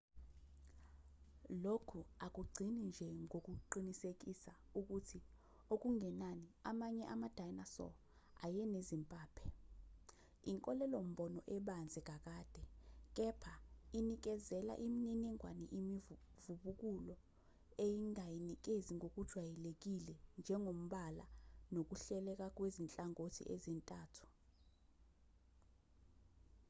[1.63, 5.19] lokhu akugcini nje ngokuqinisekisa ukuthi
[5.73, 7.93] okungenani amanye ama-dinosaur
[8.45, 9.43] ayenezimpaphe
[10.51, 12.63] inkolelo-mbono ebanzi kakade
[13.15, 13.53] kepha
[13.99, 17.15] inikezela imininingwane imivubukulo
[17.87, 21.25] engayinikezi ngokujwayelekile njengombala
[21.73, 24.25] nokuhleleka kwezinhlangothi ezintathu